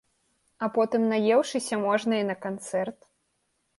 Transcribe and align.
А 0.65 0.69
потым, 0.77 1.01
наеўшыся, 1.11 1.81
можна 1.85 2.13
і 2.25 2.27
на 2.31 2.35
канцэрт. 2.47 2.99